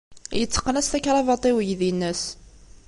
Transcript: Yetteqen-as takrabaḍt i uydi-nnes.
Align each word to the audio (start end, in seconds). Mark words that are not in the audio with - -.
Yetteqen-as 0.39 0.87
takrabaḍt 0.89 1.49
i 1.49 1.51
uydi-nnes. 1.57 2.23